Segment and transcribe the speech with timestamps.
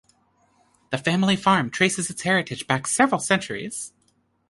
[0.89, 3.93] The family farm traces its heritage back several centuries.